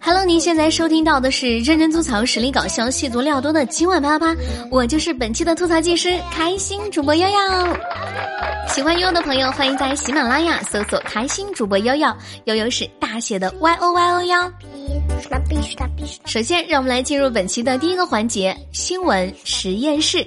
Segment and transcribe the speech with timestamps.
[0.00, 4.40] Hello，您现在收听到的是认真吐槽、实力搞笑、戏足料多的今晚啪啪啪，
[4.70, 7.34] 我就是本期的吐槽技师，开心主播悠悠。
[8.68, 12.08] 喜欢悠悠的朋友，欢迎在喜马拉雅搜索“开心主播悠悠”，
[12.46, 14.52] 悠悠是大写的 Y O Y O 幺。
[16.26, 20.26] 首先，让我们来进入本期的第一个环节——新闻实验室。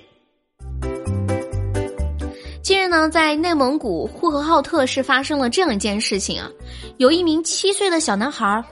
[2.87, 6.49] 呢，在内蒙古呼和浩特市发生了这样一件事情啊，
[6.97, 8.63] 有一名七岁的小男孩，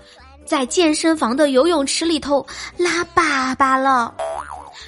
[0.46, 2.46] 在健身房的游泳池里头
[2.78, 4.14] 拉粑粑了，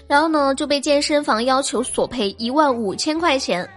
[0.07, 3.67] 然后呢就被健身房要求索赔一万五千块钱。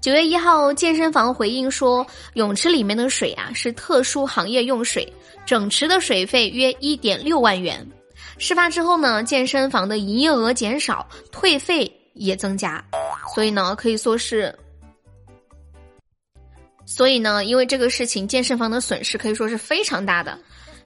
[0.00, 5.10] 九月一号，健身房回应说，泳池里面的水啊是特殊行业用水，
[5.46, 7.86] 整池的水费约一点六万元。
[8.38, 12.82] 事发之后呢，健身房的营业额减少，退费也增加，
[13.34, 14.52] 所以呢可以说是。
[16.84, 20.38] 所以呢，因为这个事情，健身房的损失可以说是非常大的。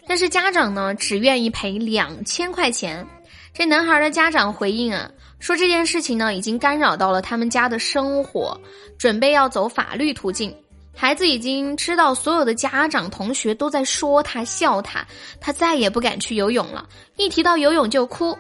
[0.06, 3.06] 但是家长呢，只愿意赔两千块钱。
[3.52, 8.60] 这男孩的家长回应啊，说这件事情呢，已经干扰到了他们家的生活，
[8.98, 10.54] 准备要走法律途径。
[10.94, 15.06] 孩子已经知道所有的家长同学都在说他笑他，
[15.40, 16.88] 他再也不敢去游泳了。
[17.16, 18.36] 一提到游泳就哭，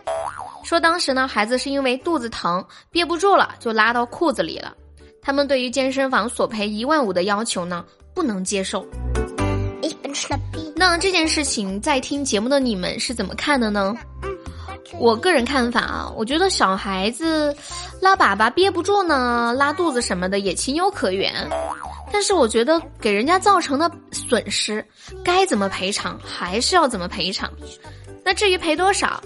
[0.64, 4.74] 说当时呢，孩子是因为肚子疼憋不住了，就拉到裤子里了。
[5.26, 8.86] 他们对于健身房索赔一万五的要求呢，不能接受。
[10.76, 13.92] 那这件事情在听节目的你们是怎么看的呢？
[15.00, 17.52] 我个人看法啊，我觉得小孩子
[18.00, 21.34] 拉粑粑憋不住呢，拉肚子什么的也情有可原。
[22.12, 24.86] 但是我觉得给人家造成的损失，
[25.24, 27.50] 该怎么赔偿还是要怎么赔偿。
[28.24, 29.20] 那至于赔多少，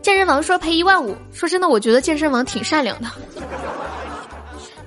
[0.00, 3.08] 健身房说赔一万五，说真的，我觉得健身房挺善良的。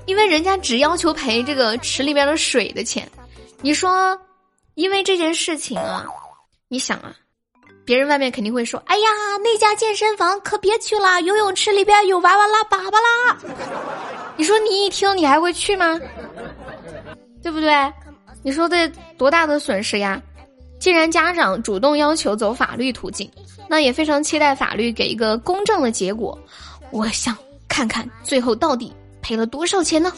[0.06, 3.10] 因为人家只要求赔这个池里边的水的钱，
[3.62, 4.20] 你说，
[4.76, 6.06] 因为这件事情啊，
[6.68, 7.16] 你想啊，
[7.86, 9.08] 别人外面肯定会说：“哎呀，
[9.44, 13.38] 那家健身房可别去了，游泳池里边有娃娃拉粑粑啦。”
[14.36, 16.00] 你说你一听，你还会去吗？
[17.42, 17.72] 对不对？
[18.42, 20.22] 你说这多大的损失呀？
[20.80, 23.32] 既然家长主动要求走法律途径，
[23.70, 26.38] 那也非常期待法律给一个公正的结果。
[26.92, 27.38] 我想
[27.70, 28.94] 看看最后到底。
[29.24, 30.14] 赔了多少钱呢？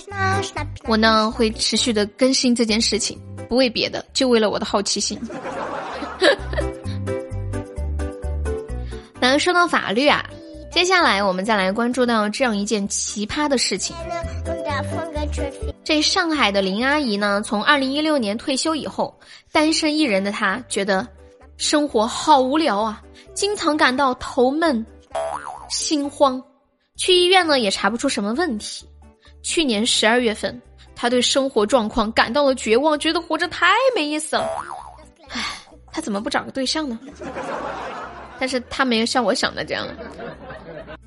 [0.88, 3.18] 我呢会持续的更新这件事情，
[3.48, 5.18] 不为别的，就为了我的好奇心。
[9.22, 10.28] 那说到法律啊，
[10.72, 13.96] 接下来我们再来关注到这样一件奇葩的事情。
[15.84, 19.18] 这上海的林阿姨呢，从二零一六年退休以后，
[19.52, 21.08] 单身一人的她觉得
[21.58, 23.02] 生活好无聊啊，
[23.34, 24.86] 经常感到头闷、
[25.70, 26.42] 心慌，
[26.98, 28.88] 去医院呢也查不出什么问题。
[29.46, 30.60] 去年十二月份，
[30.96, 34.50] 他对生活状况感到了绝望，觉得活着太没意思了。
[35.30, 35.40] 唉，
[35.92, 37.00] 他怎么不找个对象呢？
[38.40, 39.88] 但是他没有像我想的这样，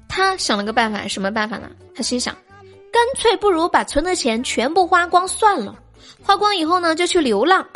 [0.08, 1.68] 他想了个办法，什么办法呢？
[1.96, 2.32] 他心想，
[2.92, 5.74] 干脆不如把存的钱全部花光算了，
[6.22, 7.66] 花光以后呢，就去流浪，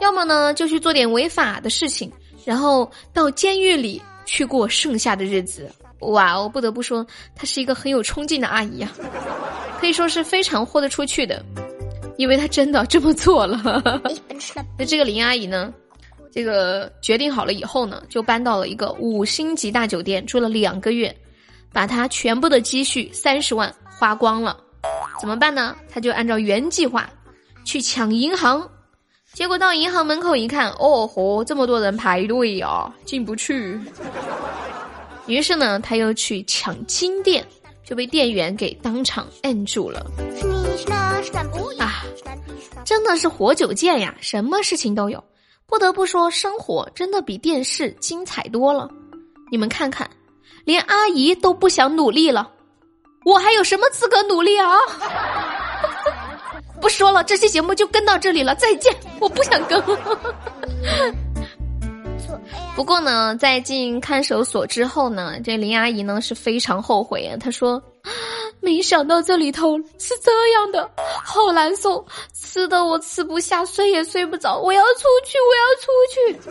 [0.00, 2.12] 要么呢就去做点违法的事情，
[2.44, 5.68] 然后到监狱里去过剩下的日子。
[6.10, 8.92] 哇，哦不得不说，她是一个很有冲劲的阿姨啊。
[9.80, 11.44] 可以说是非常豁得出去的，
[12.16, 13.82] 因为她真的这么做了。
[14.78, 15.72] 那这个林阿姨呢，
[16.32, 21.14] 这个决定好了以后呢，就搬到了一个五星级大酒店住了两个月，
[21.72, 24.56] 把她全部的积蓄三十万花光了。
[25.20, 25.76] 怎么办呢？
[25.90, 27.08] 她就按照原计划
[27.64, 28.66] 去抢银行，
[29.32, 33.78] 结果到银行门口一看，哦豁，这么多人排队呀，进不去。
[35.26, 37.44] 于是呢，他又去抢金店。
[37.86, 40.06] 就被店员给当场摁住了
[41.78, 42.02] 啊！
[42.82, 45.22] 真的是活久见呀，什么事情都有。
[45.66, 48.88] 不得不说，生活真的比电视精彩多了。
[49.52, 50.08] 你们看看，
[50.64, 52.50] 连阿姨都不想努力了，
[53.26, 54.72] 我还有什么资格努力啊？
[56.80, 58.90] 不说了，这期节目就跟到这里了，再见！
[59.20, 59.78] 我不想更。
[62.76, 67.36] 不过呢，在进看守所之后呢，这林阿姨呢是非常后悔啊。
[67.38, 67.82] 她说
[68.60, 70.90] ：“没想到这里头是这样的，
[71.22, 72.04] 好难受，
[72.34, 76.50] 吃的我吃不下，睡也睡不着，我要出去，我要出去。”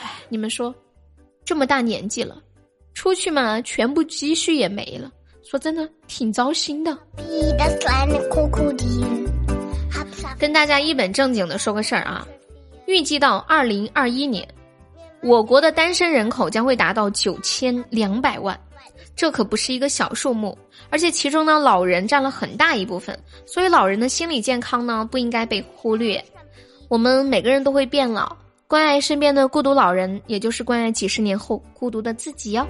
[0.00, 0.74] 哎，你们说，
[1.44, 2.36] 这么大年纪了，
[2.94, 5.10] 出去嘛，全部积蓄也没了。
[5.44, 6.96] 说真的，挺糟心的。
[10.38, 12.26] 跟大家一本正经的说个事儿啊，
[12.86, 14.46] 预计到二零二一年。
[15.22, 18.58] 我国的单身人口将会达到九千两百万，
[19.14, 20.58] 这可不是一个小数目，
[20.90, 23.16] 而且其中呢，老人占了很大一部分，
[23.46, 26.22] 所以老人的心理健康呢不应该被忽略。
[26.88, 28.36] 我们每个人都会变老，
[28.66, 32.66] 关爱身边的孤独老人，也就是关爱几十年后孤独的自己哟。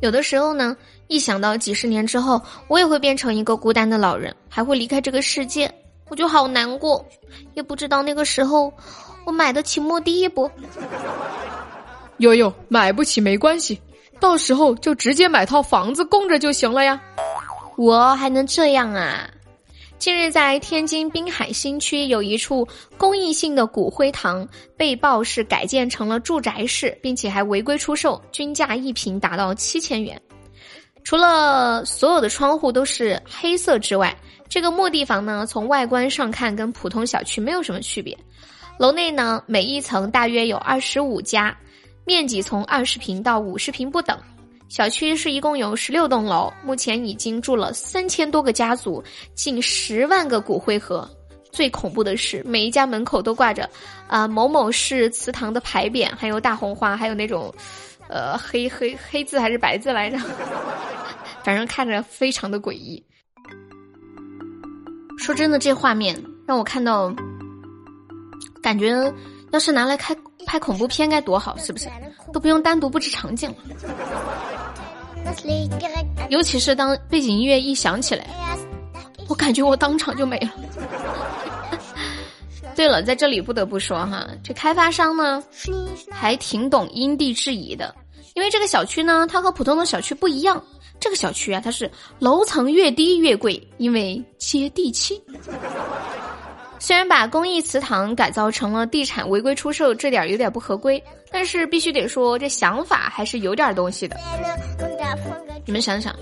[0.00, 5.72] 有的时候呢，一想到几十年之后我也会变成一个孤单的老人，还会离开这个世界，
[6.08, 7.06] 我就好难过。
[7.54, 8.72] 也不知道那个时候
[9.24, 10.50] 我买得起墓地不？
[12.18, 13.80] 悠悠买不起没关系，
[14.20, 17.00] 到时候就直接买套房子供着就行了呀。
[17.76, 19.28] 我还能这样啊？
[19.98, 22.66] 近日，在天津滨海新区有一处
[22.98, 24.46] 公益性的骨灰堂
[24.76, 30.20] 被曝是改建成了住宅式，并且还违规出售，均价一平达到七千元。
[31.04, 34.16] 除了所有的窗户都是黑色之外，
[34.48, 38.16] 这个墓地房呢，从外观上看跟普通小区没有什么区别。
[38.78, 41.56] 楼内呢，每一层大约有二十五家，
[42.04, 44.18] 面积从二十平到五十平不等。
[44.68, 49.04] 小区是一共有十六栋楼，目前已经住了三千多个家族，
[49.34, 51.08] 近十万个骨灰盒。
[51.52, 53.68] 最恐怖的是，每一家门口都挂着
[54.08, 57.54] 啊某某市祠堂的牌匾，还有大红花，还有那种
[58.08, 60.18] 呃黑黑黑字还是白字来着，
[61.44, 63.04] 反正看着非常的诡异。
[65.18, 67.14] 说真的，这画面让我看到，
[68.62, 69.12] 感觉
[69.50, 70.16] 要是拿来开
[70.46, 71.88] 拍恐怖片该多好，是不是？
[72.32, 73.56] 都不用单独布置场景了。
[76.30, 78.26] 尤其是当背景音乐一响起来，
[79.28, 80.50] 我感觉我当场就没了。
[82.74, 85.42] 对了，在这里不得不说哈，这开发商呢
[86.10, 87.94] 还挺懂因地制宜的，
[88.34, 90.62] 因为这个小区呢，它和普通的小区不一样，
[90.98, 95.22] 这个小区啊，它是楼层越低越贵，因为接地气。
[96.82, 101.00] 虽然把公益祠堂改造成了地产违规出售，这点有点不合规，
[101.30, 104.16] 但是必须得说，这想法还是有点东西的。
[105.64, 106.12] 你们想想，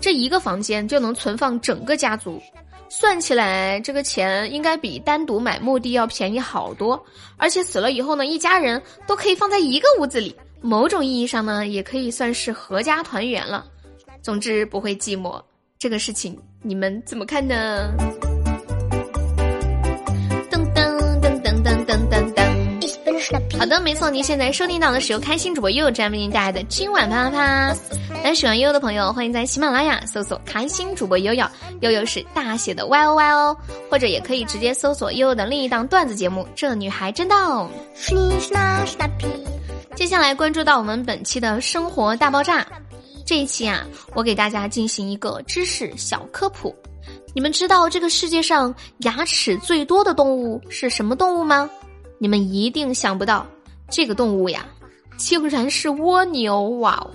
[0.00, 2.42] 这一个房间就能存放整个家族，
[2.88, 7.00] 算起来这个钱应该比单独买墓地要便宜好多。
[7.36, 13.64] 而且死了以后呢，一家人都可以放在一个屋子里，某种意义上呢，也可以算是合家团圆了。
[14.20, 15.40] 总之不会寂寞，
[15.78, 17.94] 这个事情你们怎么看呢？
[23.58, 27.76] 好的，没错，您现在收听到的是由开心主播悠悠为您带来的今晚啪啪啪。
[28.22, 31.46] 那喜欢悠悠的朋友，欢迎在喜马拉雅搜索“开心主播悠悠”，
[31.80, 33.56] 悠悠是大写的 Y O Y 哦，
[33.90, 37.36] 或者也可以直接搜索悠悠的另一档段子节目《这女孩真逗》。
[39.94, 42.66] 接下来关注到我们本期的生活大爆炸，
[43.24, 46.74] 这一期啊，我给大家进行一个知识小科普。
[47.34, 51.68] 你们知道这个世界上牙齿最多的动物是什么动物吗？
[52.18, 53.46] 你们一定想不到，
[53.90, 54.66] 这个动物呀，
[55.16, 56.62] 竟然是蜗牛！
[56.80, 57.10] 哇哦，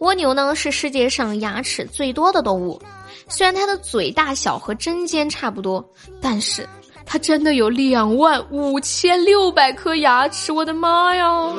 [0.00, 2.80] 蜗牛呢是世界上牙齿最多的动物。
[3.28, 5.84] 虽然它的嘴大小和针尖差不多，
[6.20, 6.68] 但是
[7.06, 10.50] 它真的有两万五千六百颗牙齿！
[10.50, 11.52] 我的妈呀！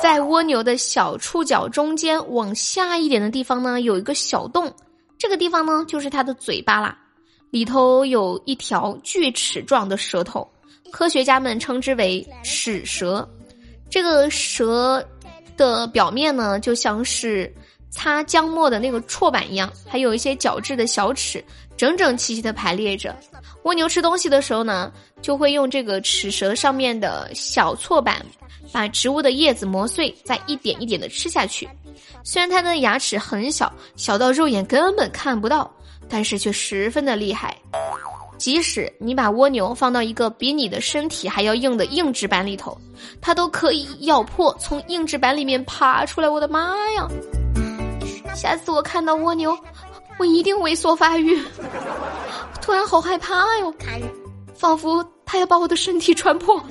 [0.00, 4.72] 在蜗牛的小触角中间往下一点的地方呢，有一个小洞，
[5.18, 6.96] 这个地方呢就是它的嘴巴啦，
[7.50, 10.48] 里头有一条锯齿状的舌头。
[10.90, 13.28] 科学家们称之为齿舌，
[13.90, 15.06] 这个舌
[15.56, 17.54] 的表面呢，就像是
[17.90, 21.44] 擦浆末的那个锉板一样，还有一些角质的小齿，
[21.76, 23.14] 整整齐齐的排列着。
[23.64, 28.24] 蜗牛吃东西的时候呢，就会用这个齿舌上面的小锉板，
[28.72, 31.68] 把植物的叶子磨碎，再一点一点的吃下去。
[32.22, 35.70] 虽然它的牙齿很小，小到肉眼根本看不到，
[36.08, 37.56] 但是却十分的厉害。
[38.38, 42.78] 即使你把蜗牛放到一个比你的身体还要硬的硬纸板里头，
[43.20, 46.28] 它都可以咬破，从硬纸板里面爬出来。
[46.28, 47.08] 我的妈呀！
[48.38, 49.52] 下次我看到蜗牛，
[50.16, 51.36] 我一定猥琐发育。
[52.62, 53.74] 突然好害怕哟，
[54.54, 56.62] 仿佛它要把我的身体穿破。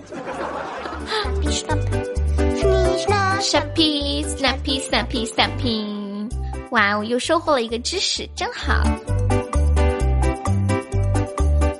[3.41, 6.29] Snappy, snappy, snappy, snappy！
[6.71, 8.81] 哇哦，又收获了一个知识，真好。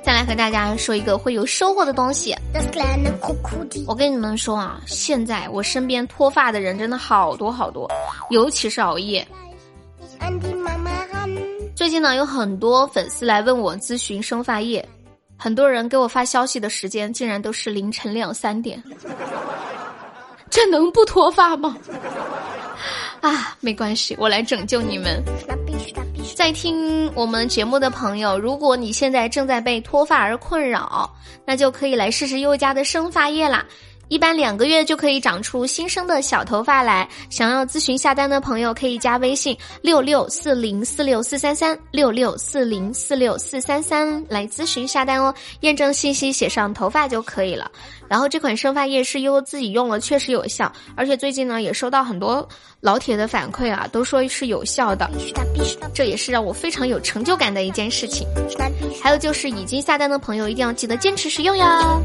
[0.04, 2.36] 再来和大家说一个会有收获的东西。
[3.86, 7.90] 我跟你们说啊，现在我身边脱发的人真的好多好多，
[8.28, 9.26] 尤其是熬夜。
[11.74, 14.86] 最近呢，有很多粉丝来问我咨询生发液，
[15.36, 18.82] 很多人给我发消息的时间竟然都是凌晨两三点，
[20.50, 21.76] 这能不脱发吗？
[23.20, 25.22] 啊，没关系，我来拯救你们。
[26.36, 31.10] 在听我们节目的朋友，如果你现在正在被脱发而困扰，
[31.44, 33.64] 那就可以来试试优家的生发液啦。
[34.08, 37.08] 一般两个月就可以长出新生的小头发来。
[37.30, 45.34] 想要咨询下单的朋友，可以加微信六六四零四六四三三六六四零四六四三三来咨询下单哦。
[45.60, 47.70] 验证信息写上头发就可以了。
[48.08, 52.48] 然后这款生发液是优自己用了，确实有效，而且最近呢也收到很多
[52.80, 55.10] 老铁的反馈啊，都说是有效的，
[55.94, 58.26] 这也是让我非常有成就感的一件事情。
[59.02, 62.02] 还有就是已经下单的朋友一定要记得坚持使用哟。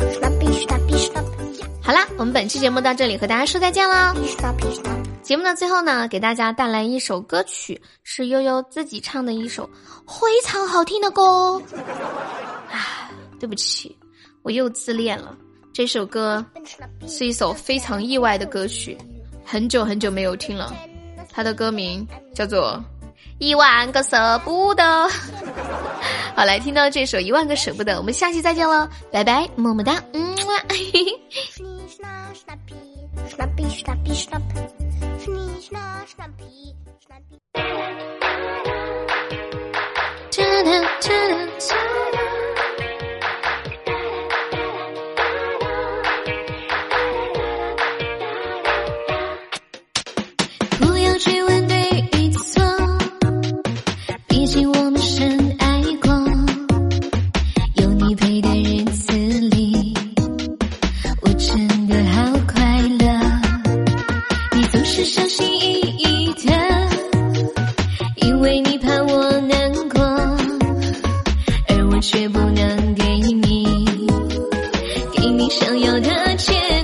[1.86, 4.16] 好啦，我们本期节目到这里和大家说再见啦。
[5.22, 9.70] 节目的最后呢，给大家带来一首歌曲，是悠悠自己唱的一首
[10.08, 11.62] 非常好听的歌。
[12.72, 13.98] 啊，对不起，
[14.44, 15.36] 我又自恋了。
[15.74, 16.46] 这首歌
[17.06, 18.98] 是一首非常意外的歌曲，
[19.44, 20.74] 很久很久没有听了。
[21.30, 22.82] 它的歌名叫做
[23.40, 24.84] 《一万个舍不得》。
[26.34, 30.34] 好，来听到这首《一万个舍不得》，我们下期再见了，拜拜，么么哒，嗯
[33.34, 34.44] Snappy, schnappi, schnapp.
[35.20, 36.83] Schnie, schna, schnappi.
[75.60, 76.83] 想要的结局。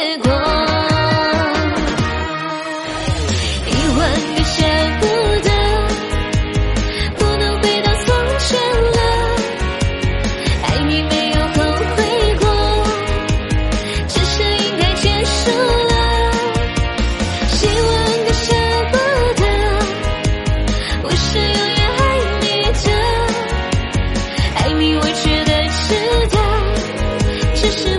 [0.00, 0.32] 结果
[3.66, 3.98] 一万
[4.34, 4.56] 个舍
[4.98, 5.04] 不
[5.42, 5.48] 得，
[7.18, 8.48] 不能回到从前
[8.92, 8.98] 了。
[10.62, 11.54] 爱你没有后
[11.96, 11.98] 悔
[12.40, 12.42] 过，
[14.08, 15.38] 只是应该结束
[15.90, 15.92] 了。
[17.60, 17.92] 一万
[18.24, 18.46] 个舍
[18.90, 18.96] 不
[19.38, 19.42] 得，
[21.02, 22.00] 我是永远爱
[22.40, 22.88] 你的。
[24.56, 25.92] 爱你，我觉得值
[26.30, 26.34] 得，
[27.54, 27.89] 只是。